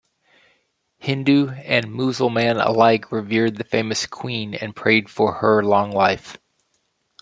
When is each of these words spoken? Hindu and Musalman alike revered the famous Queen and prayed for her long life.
Hindu 0.97 1.49
and 1.51 1.85
Musalman 1.85 2.59
alike 2.59 3.11
revered 3.11 3.55
the 3.55 3.63
famous 3.63 4.07
Queen 4.07 4.55
and 4.55 4.75
prayed 4.75 5.09
for 5.09 5.31
her 5.31 5.63
long 5.63 5.91
life. 5.91 6.37